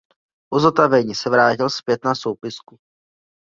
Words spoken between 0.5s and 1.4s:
Po zotavení se